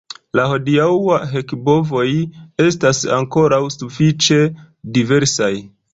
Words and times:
La 0.37 0.43
hodiaŭaj 0.51 1.17
hek-bovoj 1.33 2.07
estas 2.65 3.03
ankoraŭ 3.19 3.63
sufiĉe 3.77 4.41
diversaj. 4.99 5.53